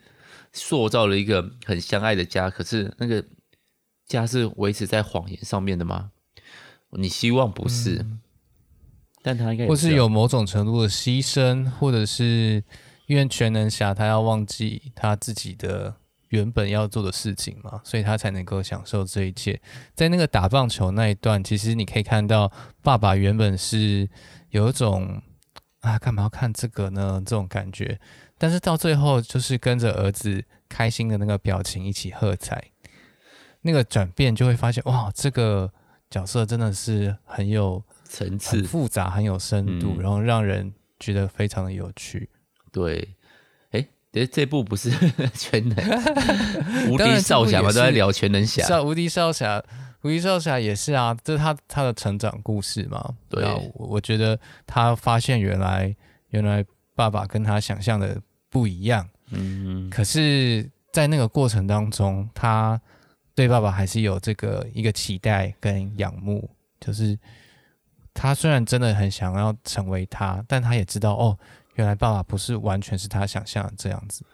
[0.55, 3.25] 塑造了一个很相爱的家，可是那个
[4.07, 6.11] 家是维持在谎言上面的吗？
[6.91, 8.21] 你希望不是，嗯、
[9.23, 12.63] 但他应该，或是有某种程度的牺牲，或者是
[13.07, 15.95] 因为全能侠他要忘记他自己的
[16.29, 19.61] 原本要做的事情嘛，所以他才能够享受这一切。
[19.95, 22.51] 在那个打棒球那一段，其实你可以看到
[22.83, 24.09] 爸爸原本是
[24.51, 25.21] 有一种
[25.81, 27.23] 啊，干嘛要看这个呢？
[27.25, 28.01] 这种感觉。
[28.39, 32.71] 但是到最后，就是跟着儿子开心的那个表情一起喝彩，
[33.61, 35.71] 那个转变就会发现，哇，这个
[36.09, 42.31] 角色真的是很有层次、很复杂、很有深度，嗯、然后让人觉得非常的有趣。
[42.73, 43.09] 对，
[43.71, 43.87] 哎，
[44.33, 44.91] 这部不是
[45.35, 45.77] 全能
[46.91, 47.69] 无敌少侠吗？
[47.69, 48.83] 都在聊全能侠。
[48.83, 49.63] 无敌少侠，
[50.03, 53.15] 无敌少侠也是啊，这是他他的成长故事嘛。
[53.29, 55.95] 对，啊我觉得他发现原来
[56.31, 56.65] 原来
[56.97, 58.21] 爸爸跟他想象的。
[58.53, 62.79] 不一样，嗯，可是，在那个过程当中，他
[63.35, 67.19] 对爸爸还是有这个一个期待跟仰慕，就是
[68.13, 71.39] 他虽然真的很想要成为他，但他也知道，哦，
[71.75, 74.25] 原来爸爸不是完全是他想象的这样子。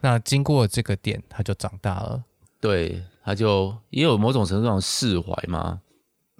[0.00, 2.22] 那经过这个点，他就长大了，
[2.60, 5.80] 对，他就也有某种程度上释怀嘛，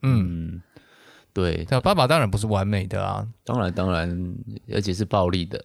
[0.03, 0.62] 嗯，
[1.33, 4.37] 对，爸爸当然不是完美的啊，当然当然，
[4.73, 5.64] 而且是暴力的。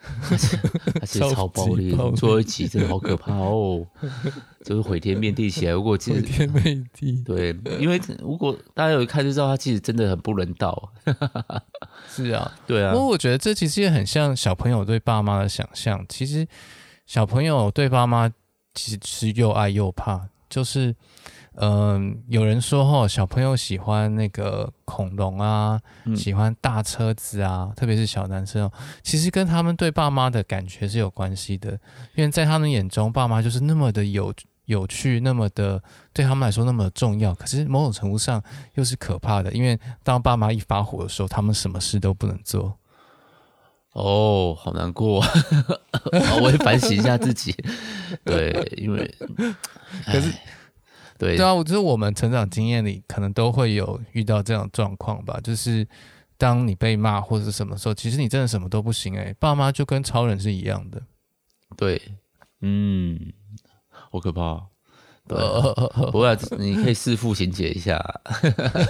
[1.00, 3.86] 而且超暴力，最后一集真的好可怕哦，
[4.64, 5.72] 就是毁天灭地起来。
[5.72, 10.92] 如果其实毁天灭地，对，因为如果大家有一看就知道，他其实真的很不人道。
[12.08, 12.92] 是啊，对啊。
[12.92, 16.04] 不过我觉得这其实也很像小朋友对爸妈的想象。
[16.08, 16.46] 其实
[17.04, 18.30] 小朋友对爸妈
[18.74, 20.94] 其实是又爱又怕，就是。
[21.60, 31.72] 嗯，有人说哦，小朋友喜欢那个恐龙啊，嗯、喜欢大车子啊，特别是小男生哦，其实跟他们对爸妈的感觉是有关系的，
[32.14, 34.32] 因为在他们眼中，爸妈就是那么的有
[34.66, 37.34] 有趣，那么的对他们来说那么的重要。
[37.34, 38.40] 可是某种程度上
[38.74, 42.78] 又是可怕的，因为当爸妈一发火的时候，他们什么事都不能做。
[43.94, 45.24] 哦，好难过，
[46.40, 47.52] 我会反省一下自己。
[48.24, 49.12] 对，因为
[50.06, 50.32] 可是。
[51.18, 55.86] 对对啊，我觉得我们成长经验里可能都会有遇到这样状况吧，就是
[56.36, 61.02] 当你被骂或者什么时候，其实你真的什么都不行哎、欸，爸妈就跟超人是一样的。
[61.76, 62.00] 对，
[62.60, 63.32] 嗯，
[63.88, 64.66] 好可怕。
[65.26, 65.36] 对，
[66.06, 68.02] 不过你可以弑父情节一下，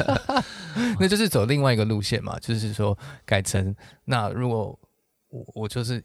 [1.01, 4.79] 那就是走另外一个路线嘛，就是说改成那如果
[5.31, 6.01] 我我就是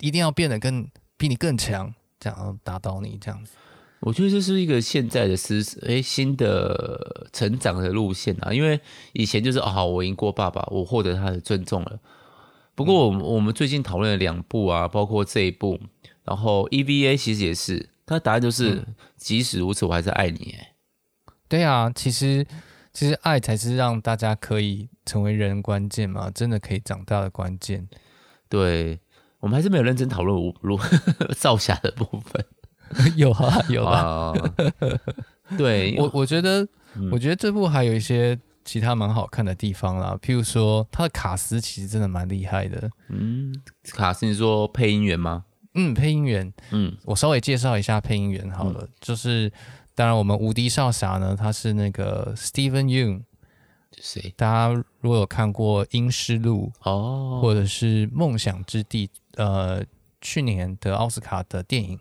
[0.00, 3.52] 一定要变得更比你更强，这样打倒你这样子。
[4.00, 8.80] 我觉得这是一个现在的思诶新的成长的路线啊，因为
[9.12, 12.00] 以前就是啊、哦，我赢过爸爸，我获得他的尊重了。
[12.74, 15.78] 不过我们我们最近讨论了两部啊，包括这一部，
[16.24, 20.56] 然后 EVA 其实也是，他的答案就是、嗯、即使如此，我还是爱你。
[20.58, 20.72] 哎，
[21.46, 22.46] 对啊，其实
[22.94, 27.86] 其实爱才是让大家可以成为人关键嘛，真的可以长大的关键。
[28.48, 28.98] 对，
[29.40, 30.80] 我们还是没有认真讨论如
[31.36, 32.42] 少侠的部分。
[33.16, 34.32] 有啊，有啊，
[35.56, 36.66] 对 我我觉得，
[37.12, 42.90] 我觉得这部还有一些其他蛮好看的地方啦，譬如说，他的卡斯其实真的蛮厉害的。
[43.08, 43.54] 嗯，
[43.92, 45.44] 卡斯你说配音员吗？
[45.74, 46.52] 嗯，配音员。
[46.72, 49.52] 嗯，我稍微介绍一下配音员好了，嗯、就是
[49.94, 53.22] 当然我们无敌少侠呢，他是那个 Steven Yeun，
[53.96, 54.34] 谁？
[54.36, 59.84] 大家如果有看过《阴尸路》哦，或者是《梦想之地》，呃，
[60.20, 61.98] 去年的奥斯卡的电影。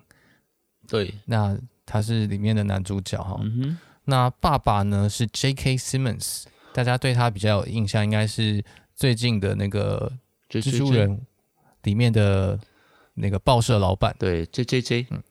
[0.89, 3.37] 对，那他是里面的男主角哈。
[3.41, 5.77] 嗯、哼那爸爸呢是 J.K.
[5.77, 8.63] Simmons，大家对他比较有印象，应该是
[8.95, 10.11] 最近的那个
[10.49, 11.21] 蜘蛛人
[11.83, 12.59] 里面的
[13.13, 14.15] 那个报社老板。
[14.17, 15.05] 对，J.J.J.
[15.11, 15.21] 嗯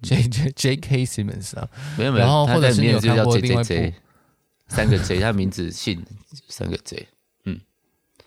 [0.00, 0.52] ，J.J.
[0.52, 1.04] J.K.
[1.04, 3.96] Simmons 啊，没有没有，然后或者是你有看过另外一部，
[4.68, 6.02] 三个 J，他名字姓
[6.48, 7.06] 三个 J。
[7.44, 7.60] 嗯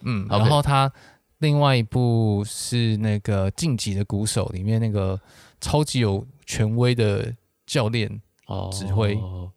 [0.02, 0.94] 嗯，然后他
[1.40, 5.20] 另外一部是那个晋级的鼓手里面那个
[5.60, 6.24] 超级有。
[6.48, 7.36] 权威的
[7.68, 9.52] 教练哦，指挥哦，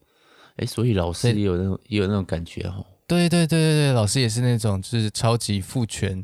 [0.57, 2.85] 哎，所以老师也有那种也有那种感觉哦。
[3.07, 6.23] 对对对对对，老师也是那种就是超级父权、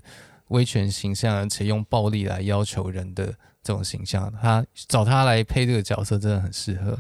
[0.49, 3.27] 威权形象，而且用暴力来要求人的
[3.63, 4.33] 这种形象。
[4.43, 6.99] 他找他来配这个角色真的很适合。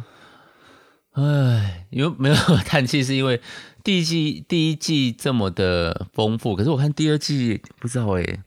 [1.12, 3.40] 哎，因为没有叹气，是因为
[3.82, 8.42] 第一季第一季这么的丰富，可是我看第二季不知道哎。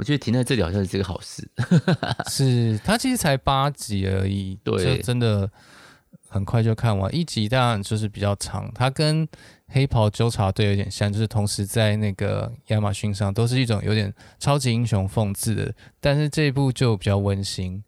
[0.00, 1.46] 我觉得停在这里好像是个好事，
[2.26, 5.46] 是它其实才八集而已，对，就真的
[6.26, 7.14] 很快就看完。
[7.14, 9.28] 一集当然就是比较长，它跟
[9.68, 17.84] 黑袍纠察队有点像，就是同时在那个亚马逊上都是一种有点超级英雄讽刺的，但是这一部就比较温馨，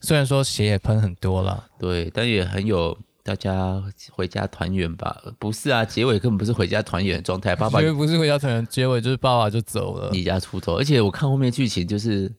[0.00, 2.96] 虽然说血也喷很多了，对，但也很有。
[3.26, 5.20] 大家回家团圆吧？
[5.40, 7.56] 不是啊，结尾根本不是回家团圆的状态。
[7.58, 10.78] 爸爸结尾不是回家团圆，结尾就是爸爸就走了，离家出走。
[10.78, 12.32] 而且我看后面剧情就是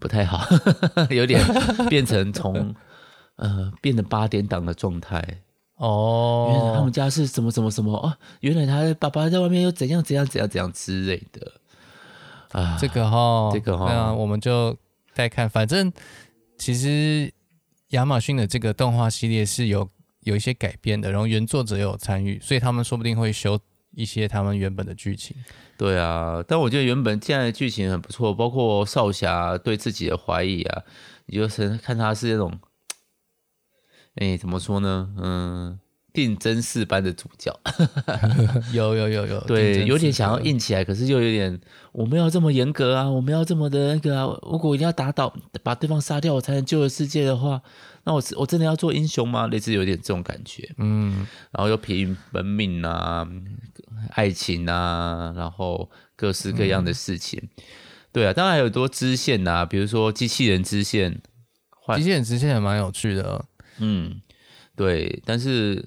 [0.00, 0.46] 不太好，
[1.12, 1.38] 有点
[1.90, 2.74] 变成从
[3.36, 5.22] 呃变成八点档的状态
[5.76, 6.48] 哦。
[6.50, 8.16] 原来他们家是什么什么什么哦？
[8.40, 11.52] 原来他爸爸在外面又怎样怎样怎样怎样之类的
[12.52, 12.78] 啊。
[12.80, 14.74] 这个哈，这个哈，那我们就
[15.12, 15.46] 再看。
[15.46, 15.92] 反正
[16.56, 17.30] 其实。
[17.88, 19.88] 亚马逊的这个动画系列是有
[20.20, 23.58] 有一些改编的，然后原作者有参与，所以他们说不定会修
[23.92, 25.36] 一些他们原本的剧情。
[25.76, 30.82] 对啊，但我觉得原本现在的剧情很不错，包括少侠对自己的怀疑啊，
[31.26, 32.58] 你就是看他是那种，
[34.16, 35.14] 哎，怎么说呢？
[35.18, 35.80] 嗯。
[36.14, 37.52] 定真寺般的主教，
[38.72, 47.60] 有有有有，对，有点想要硬起来，可是又有点我们要这么严格啊，我们要这么的那个啊，如果一定要打倒把对方杀掉，我才能救了世界的话，
[48.04, 49.48] 那我我真的要做英雄吗？
[49.48, 53.28] 类似有点这种感觉，嗯，然后又凭本命啊，
[54.10, 57.50] 爱情啊，然后各式各样的事情，嗯、
[58.12, 61.20] 对啊，当然还有多支线啊，比如说机器人支线，
[61.96, 63.44] 机器人支线也蛮有趣的，
[63.78, 64.20] 嗯，
[64.76, 65.84] 对，但是。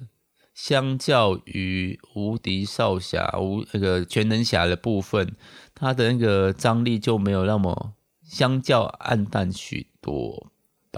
[0.58, 5.36] 相较于无敌少侠、无那个全能侠的部分，
[5.72, 7.92] 他的那个张力就没有那么
[8.24, 10.48] 相较暗淡许多，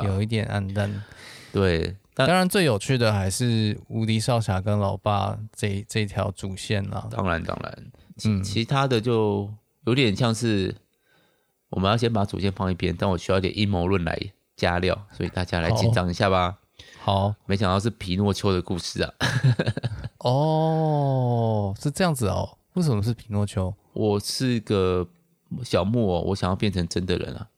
[0.02, 1.04] 有一点暗淡。
[1.52, 7.06] 对，当然最有趣的还是无敌少侠跟老爸这这条主线啦。
[7.10, 9.52] 当然当然，其其他的就
[9.84, 10.74] 有点像是
[11.68, 14.18] 我们要先把主线放一边，但我需要一点阴谋论来
[14.56, 16.56] 加料，所以大家来紧张一下吧。
[17.02, 19.14] 好，没想到是皮诺丘的故事啊！
[20.20, 22.58] 哦，是这样子哦。
[22.74, 23.74] 为什么是皮诺丘？
[23.94, 25.08] 我是个
[25.64, 27.48] 小木偶，我想要变成真的人啊！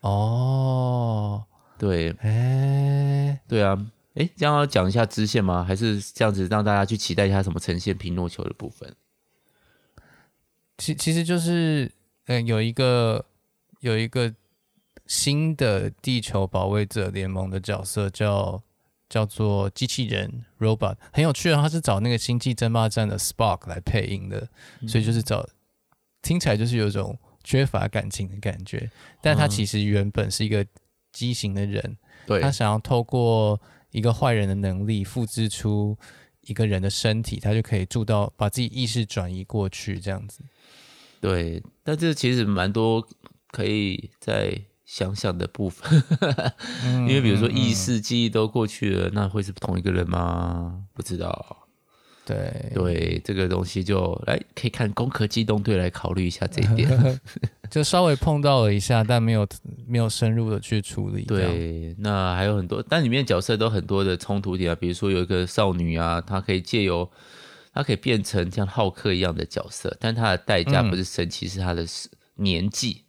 [0.00, 1.44] 哦，
[1.78, 3.78] 对，哎、欸，对啊，
[4.14, 5.62] 哎，这样要讲一下支线吗？
[5.62, 8.96] 还是这样子让大家去期待一下什么呈现皮诺丘的部分？
[10.76, 11.92] 其其实就是，
[12.26, 13.24] 嗯，有一个
[13.78, 14.34] 有一个
[15.06, 18.60] 新的地球保卫者联盟的角色叫。
[19.08, 24.48] 叫做机器人 robot 很有趣啊，他是找那个星际争霸战的 Spark 来配音的，
[24.80, 25.48] 嗯、所以就是找
[26.20, 28.90] 听起来就是有一种缺乏感情的感觉，
[29.22, 30.66] 但他其实原本是一个
[31.12, 35.96] 畸形的人，对、嗯，他想要透过一个坏人的能力复制出
[36.42, 40.40] 一个人的身体，他就可以住到把自己意识转移过去这样子。
[41.20, 43.06] 对，但这其实蛮多
[43.50, 44.60] 可以在。
[44.88, 46.02] 想象的部分，
[47.06, 50.82] 因为比如说意识记忆都过去了，那会是同一个人吗？
[50.94, 51.56] 不知道。
[52.24, 57.20] 对对，这个东西就来可以看《攻壳机动队》来考虑一下这一点
[57.70, 59.46] 就稍微碰到了一下，但没有
[59.86, 61.22] 没有深入的去处理。
[61.24, 67.10] 对，那还有很多，但里面角色都很多的冲突点啊，比如说有一个少女啊，她可以借由
[67.74, 71.86] 她可以变成像浩克一样的角色，但她的代价不是神奇，嗯、是她的
[72.36, 73.04] 年纪。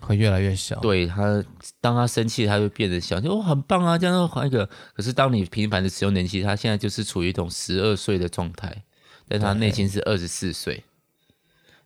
[0.00, 1.44] 会越来越小，对他，
[1.80, 4.68] 当他生气，他就变得小，就哦，很棒啊，这样换一个。
[4.94, 8.84] 可是当你频繁的使用年纪，他现在就是处于一种十二岁的状态，
[9.28, 10.84] 但他内心是二十四岁，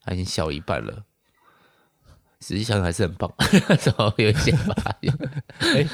[0.03, 1.05] 他已经小一半了。
[2.43, 3.33] 实际上还是很棒，
[3.79, 5.19] 怎么会有一些发言？
[5.61, 5.87] 哎，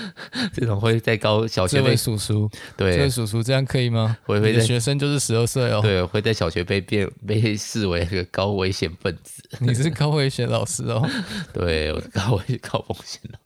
[0.52, 4.16] 这种会在高小学被叔叔，对，这位叔叔这样可以吗？
[4.24, 9.42] 会会的学生就是十二岁哦，对，会在小学被变被视为一个高危险分子。
[9.60, 11.06] 你是高危险老师哦？
[11.52, 13.38] 对，我是高危高风险的，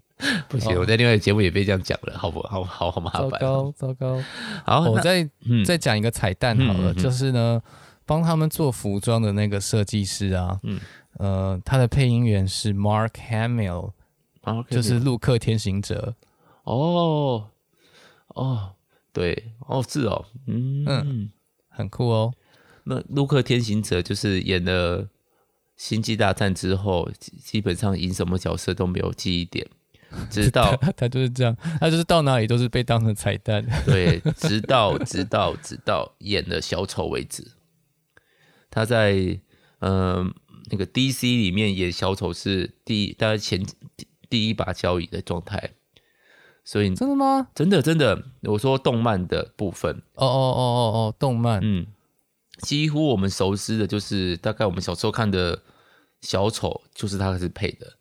[0.48, 2.62] 不行，我在另外一个节目也被这样讲了，好不好？
[2.62, 4.22] 好好麻烦，糟糕糟糕。
[4.64, 5.28] 好，我再
[5.66, 7.60] 再讲一个彩蛋好了，就是呢，
[8.06, 10.78] 帮他们做服装的那个设计师啊，嗯。
[11.22, 13.92] 呃，他的配音员是 Mark Hamill，
[14.68, 16.16] 就是《陆克天行者》。
[16.64, 17.48] 哦，
[18.26, 18.72] 哦，
[19.12, 21.30] 对，哦，是哦，嗯嗯，
[21.68, 22.32] 很酷哦。
[22.82, 25.04] 那《陆克天行者》就是演了
[25.76, 29.64] 《星际大战》之后，基本上演什么角色都没有记忆点，
[30.28, 33.64] 直到他，他就是这样，他就是到哪里都是被当成彩蛋。
[33.86, 37.46] 对，直到直到直到演了小丑为止。
[38.68, 39.38] 他在
[39.78, 40.16] 嗯。
[40.24, 40.32] 呃
[40.72, 43.62] 那个 DC 里面演小丑是第一，大概前
[43.94, 45.74] 第，第一把交椅的状态，
[46.64, 47.48] 所以真的吗？
[47.54, 51.86] 真的真的，我说动漫的部分，哦哦哦哦哦，动漫，嗯，
[52.62, 55.62] 几乎我们熟知的就是大概我们小时候看的
[56.22, 57.92] 小丑，就是他是配的，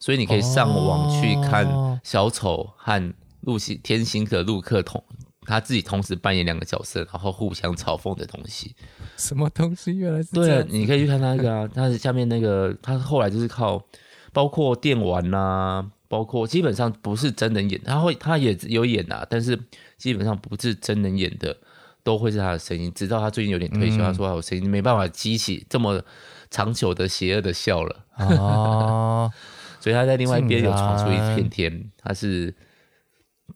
[0.00, 5.04] 所以你可以上网去看小丑和陆西天行者陆克同。
[5.46, 8.74] 他自己同时扮演两个角色，然后互相嘲讽的东西。
[9.16, 9.94] 什么东西？
[9.96, 10.32] 原来是。
[10.32, 13.84] 对，你可以去看他那个啊， 他是下面那个，他后来就是靠，
[14.32, 19.58] 包括电玩呐、啊，包括基本上不是真人演，他会他也有演啊，但是
[19.96, 21.56] 基本上不是真人演的，
[22.02, 22.90] 都会是他的声音。
[22.94, 26.02] 直到他最近有点退休，嗯、他说他有声音没办法激起这么
[26.50, 28.04] 长久的邪恶的笑了。
[28.16, 29.30] 哦，
[29.80, 32.54] 所以他在另外一边有闯出一片天，他是。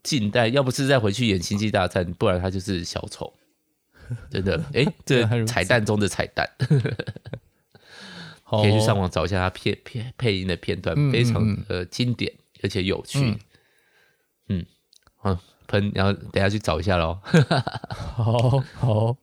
[0.02, 3.32] 近代要不是再回去演《星际大战》，不然他就是小丑，
[4.30, 4.56] 真的。
[4.72, 6.48] 哎、 欸，这彩蛋中的彩蛋，
[8.50, 13.38] 可以去上网找一下他片片配音的片段，非常的经典而且有趣。
[14.48, 14.64] 嗯，
[15.16, 17.18] 好，喷，然后等下去找一下喽。
[17.90, 19.16] 好好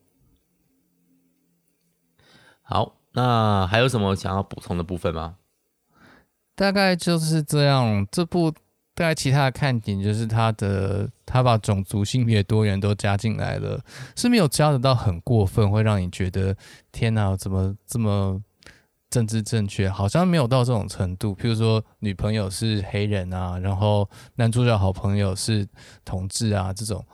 [2.61, 5.37] 好，那还有什么想要补充的部分吗？
[6.55, 8.53] 大概就是这样，这部。
[8.95, 13.83] 大概其他的看点就是他的，他把种族、性别多元都加进来了，
[14.15, 16.55] 是没有加得到很过分，会让你觉得
[16.93, 18.41] 天哪，怎么这么
[19.09, 19.89] 政治正确？
[19.89, 21.35] 好像没有到这种程度。
[21.35, 25.67] 譬如说，女朋友是黑人啊，然后男主角好朋友是
[26.05, 27.05] 同志啊，这种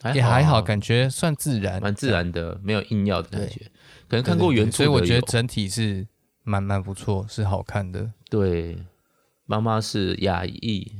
[0.00, 3.64] 还也还好，感觉算自然，蛮自然的，没有硬要的感觉。
[4.06, 6.06] 可能看过原著，所以我觉得整体是
[6.44, 8.12] 蛮蛮不错，是好看的。
[8.30, 8.78] 对。
[9.50, 10.92] 妈妈是亚裔，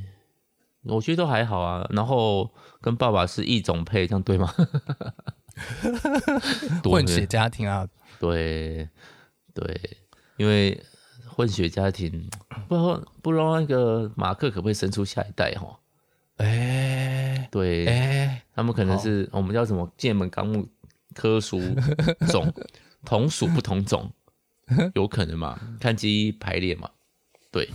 [0.83, 1.87] 我觉得都还好啊。
[1.91, 4.53] 然后跟爸爸是异种配，这样对吗？
[6.83, 7.87] 混血家庭啊，
[8.19, 8.89] 对
[9.53, 9.97] 对，
[10.35, 10.83] 因为
[11.29, 12.29] 混血家庭，
[12.67, 15.79] 不知道不知道那个马克可不可以生出下一代哈？
[16.35, 20.67] 哎、欸，对，哎、欸，他们可能是我们叫什么剑门纲目
[21.15, 21.61] 科属
[22.27, 22.53] 种
[23.05, 24.11] 同属不同种，
[24.93, 25.57] 有可能嘛？
[25.79, 26.89] 看基因排列嘛？
[27.49, 27.69] 对，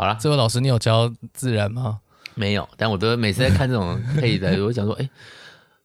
[0.00, 2.00] 好了，这位老师，你有教自然吗？
[2.34, 5.10] 没有，但我都每次在看这种配的， 我想说，哎、欸。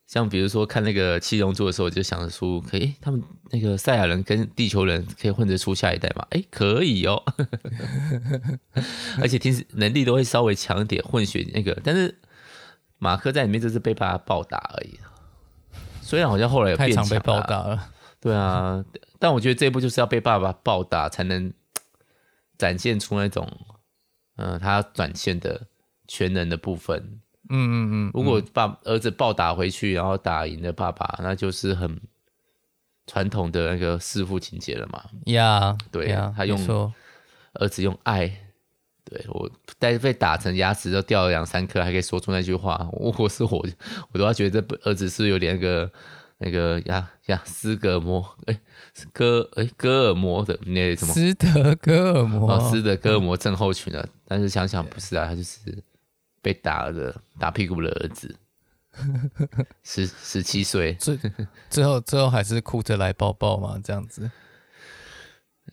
[0.07, 6.26] 像比如说看那个七龙珠的时候，我就想着说，可以，他们那个赛亚人跟地球人可以混着出下一代吗？
[6.30, 7.22] 哎，可以哦，
[9.20, 11.78] 而且听能力都会稍微强一点，混血那个。
[11.84, 12.18] 但是
[12.99, 14.97] 马克在里面就是被爸爸暴打而已，
[16.01, 17.89] 虽然好像后来有变强，被暴打了。
[18.22, 18.82] 对啊，
[19.20, 21.51] 但我觉得这一部就是要被爸爸暴打，才能
[22.57, 23.74] 展现出那种，嗯、
[24.36, 25.61] 呃，他展现的
[26.07, 27.19] 全能的部分。
[27.49, 32.01] 嗯嗯嗯，如果爸儿子暴打回去，然后打赢了爸爸，那就是很
[33.05, 35.03] 传统的那个弑父情节了嘛。
[35.25, 36.59] 呀，对呀，他用
[37.53, 38.27] 儿子用爱，
[39.03, 42.89] 对我，但是被打成牙齿都掉了两三颗，还可以说出那句话。
[42.91, 43.63] 我我是我，
[44.11, 45.91] 我都要觉得这儿子是有点那个
[46.39, 48.59] 那个呀呀斯格摩哎
[49.13, 54.09] 哥哎哥尔摩的那什么斯德哥尔摩哦斯德哥尔摩症候群了。
[54.28, 55.84] 但是想想不是啊，他就是。
[56.41, 58.36] 被打的打屁股的儿子，
[59.82, 61.19] 十十七岁，最
[61.71, 64.30] 最后最后还是哭着来抱抱嘛，这样子。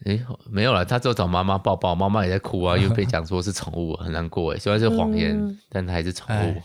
[0.06, 6.62] 哎、欸，没有了，他只有找妈妈抱抱，妈妈也在哭啊， 因为被讲说是宠物，很难过哎，虽然是谎言，嗯、但他还是宠物。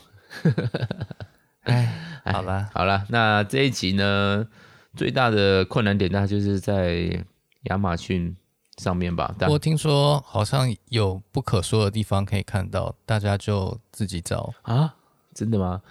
[1.64, 4.48] 哎，好了好了，那这一集呢，
[4.96, 7.22] 最大的困难点，那就是在
[7.64, 8.34] 亚马逊。
[8.78, 14.94] 上面吧，我听说好像有不可说的地方可以看到，大家就自己找啊？
[15.34, 15.82] 真的吗？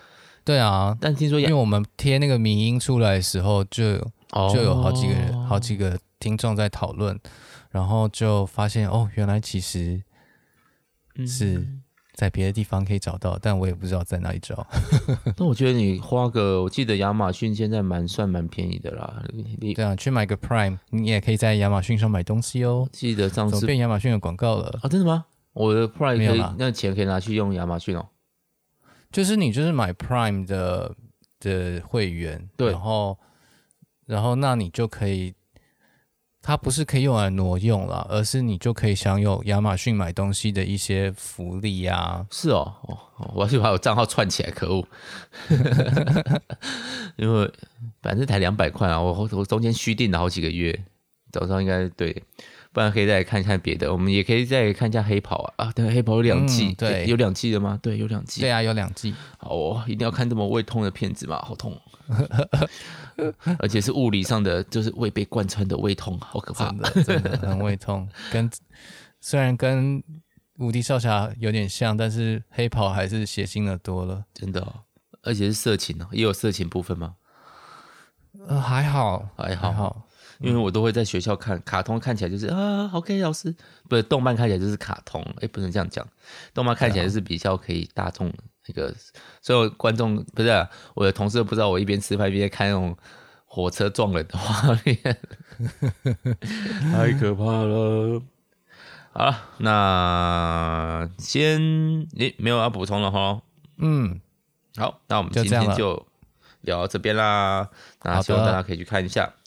[0.44, 7.20] 对啊，但听说因为我们贴那个迷音出来的时候就，就、哦、就有好几个人、好几个听众在讨论，
[7.70, 10.02] 然后就发现哦，原来其实
[11.28, 11.60] 是。
[11.60, 11.84] 嗯
[12.18, 14.66] 在别的地方可以找到，但我也不知道在哪里找。
[15.38, 19.24] 那我觉得你花个，我记得亚马逊现在蛮算蛮便宜的啦。
[19.60, 22.90] 你对啊，去买个 Prime，你也可以在亚马逊上买东西哦。
[22.92, 24.90] 记得上次变亚马逊的广告了啊？
[24.90, 25.26] 真的吗？
[25.54, 28.04] 我的 Prime 可以，那钱可以拿去用亚马逊哦。
[29.12, 30.96] 就是你就是买 Prime 的
[31.40, 33.20] 的会员，对，然后
[34.08, 35.36] 然后那你就可以。
[36.48, 42.26] 它不是可以用来挪用了，而是你就可以享有亚马逊买东西的一些福利呀、啊。
[42.32, 42.98] 是哦，哦，
[43.36, 44.88] 我要去把我账号串起来，可恶！
[47.18, 47.52] 因为
[48.02, 50.86] 反正才两百块啊，我我中间虚订了好几个月，
[51.34, 52.24] 早上应该对，
[52.78, 53.92] 不然可以再看看别的。
[53.92, 57.80] 我们也可以再看一下黑袍啊，啊，对，黑袍有两季、嗯，对，有两季的吗？
[57.82, 58.42] 对，有两季。
[58.42, 59.16] 对啊，有两季。
[59.40, 61.44] 好哦，一定要看这么胃痛的片子吗？
[61.44, 61.76] 好痛。
[63.58, 68.08] 而且是物理上的，就是胃被贯穿的胃痛，好可怕，真的，真的很胃痛。
[68.32, 68.48] 跟
[69.20, 70.04] 虽然跟
[70.60, 74.82] 无敌少侠有点像，但是黑袍还是血腥的多了，真的、哦。
[75.24, 77.16] 而且是色情哦，也有色情部分吗？
[78.48, 80.07] 呃，还好，还好，还好，
[80.40, 83.54] 因为我都会在学校看卡通，看起来就是啊，OK，老师，
[83.90, 86.08] 不是动漫看起来就是卡通，哎，不能这样讲，
[86.54, 88.32] 动漫看起来就是比较可以大众。
[88.70, 88.94] 那个
[89.42, 92.98] 所有观众不是、啊、我的同事都不知道，我一边吃饭一边看那种
[93.46, 94.98] 火车撞人的画面，
[96.92, 98.22] 太可怕了。
[99.18, 101.60] 好了，那先
[102.18, 103.42] 诶没有要补充了哈。
[103.78, 104.20] 嗯，
[104.76, 106.06] 好，那我们今天就
[106.62, 107.70] 聊到这边啦。
[108.04, 109.34] 那希望大家可以去看一下，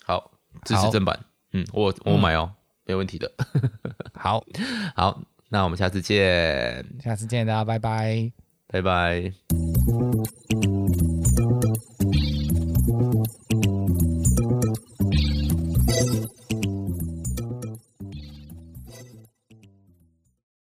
[0.63, 1.17] 支持正版。
[1.53, 2.51] 嗯我我买哦
[2.85, 3.31] 没问题的。
[4.13, 4.43] 好。
[4.95, 6.85] 好那我们下次见。
[7.03, 8.31] 下次见大家拜拜。
[8.67, 9.33] 拜拜。